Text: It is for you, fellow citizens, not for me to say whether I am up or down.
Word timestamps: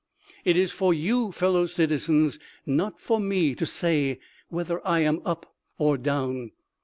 It 0.43 0.57
is 0.57 0.71
for 0.71 0.95
you, 0.95 1.31
fellow 1.31 1.67
citizens, 1.67 2.39
not 2.65 2.99
for 2.99 3.19
me 3.19 3.53
to 3.53 3.67
say 3.67 4.17
whether 4.49 4.81
I 4.83 5.01
am 5.01 5.21
up 5.25 5.53
or 5.77 5.95
down. 5.95 6.53